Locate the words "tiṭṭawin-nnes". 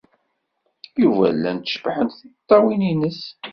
2.21-3.21